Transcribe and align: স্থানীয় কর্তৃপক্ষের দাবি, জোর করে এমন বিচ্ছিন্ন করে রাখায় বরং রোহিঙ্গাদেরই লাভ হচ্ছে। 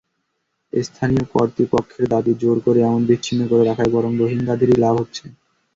স্থানীয় 0.73 1.23
কর্তৃপক্ষের 1.33 2.05
দাবি, 2.13 2.31
জোর 2.41 2.57
করে 2.65 2.79
এমন 2.81 3.01
বিচ্ছিন্ন 3.09 3.41
করে 3.47 3.63
রাখায় 3.65 3.91
বরং 3.95 4.11
রোহিঙ্গাদেরই 4.15 4.77
লাভ 4.83 4.95
হচ্ছে। 5.01 5.25